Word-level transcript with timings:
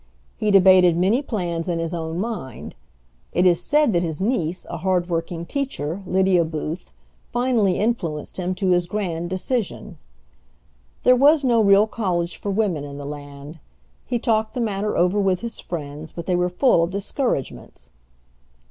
He 0.35 0.49
debated 0.49 0.97
many 0.97 1.21
plans 1.21 1.69
in 1.69 1.77
his 1.77 1.93
own 1.93 2.19
mind. 2.19 2.73
It 3.33 3.45
is 3.45 3.61
said 3.61 3.93
that 3.93 4.01
his 4.01 4.19
niece, 4.19 4.65
a 4.67 4.77
hard 4.77 5.09
working 5.09 5.45
teacher, 5.45 6.01
Lydia 6.07 6.43
Booth, 6.43 6.91
finally 7.31 7.77
influenced 7.77 8.37
him 8.37 8.55
to 8.55 8.71
his 8.71 8.87
grand 8.87 9.29
decision. 9.29 9.99
There 11.03 11.15
was 11.15 11.43
no 11.43 11.61
real 11.61 11.85
college 11.85 12.37
for 12.37 12.49
women 12.49 12.83
in 12.83 12.97
the 12.97 13.05
land. 13.05 13.59
He 14.03 14.17
talked 14.17 14.55
the 14.55 14.59
matter 14.59 14.97
over 14.97 15.21
with 15.21 15.41
his 15.41 15.59
friends, 15.59 16.13
but 16.13 16.25
they 16.25 16.35
were 16.35 16.49
full 16.49 16.81
of 16.81 16.89
discouragements. 16.89 17.91